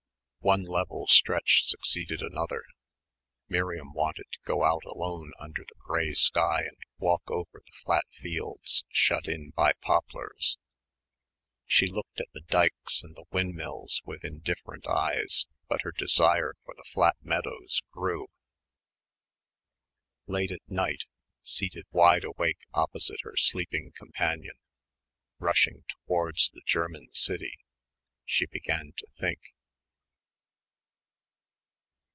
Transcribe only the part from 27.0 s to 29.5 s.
city, she began to think.